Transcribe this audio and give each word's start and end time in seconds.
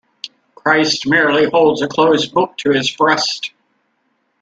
Christ 0.55 1.05
merely 1.05 1.47
holds 1.47 1.83
a 1.83 1.87
closed 1.87 2.33
book 2.33 2.57
to 2.57 2.71
his 2.71 2.89
breast. 2.89 3.51